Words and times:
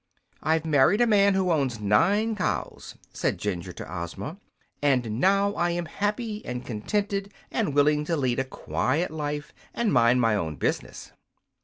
"I've 0.41 0.65
married 0.65 0.99
a 0.99 1.05
man 1.05 1.35
who 1.35 1.51
owns 1.51 1.79
nine 1.79 2.35
cows," 2.35 2.95
said 3.13 3.37
Jinjur 3.37 3.71
to 3.73 3.97
Ozma, 4.01 4.37
"and 4.81 5.19
now 5.19 5.53
I 5.53 5.69
am 5.69 5.85
happy 5.85 6.43
and 6.43 6.65
contented 6.65 7.31
and 7.51 7.75
willing 7.75 8.03
to 8.05 8.17
lead 8.17 8.39
a 8.39 8.43
quiet 8.43 9.11
life 9.11 9.53
and 9.75 9.93
mind 9.93 10.19
my 10.19 10.33
own 10.33 10.55
business." 10.55 11.11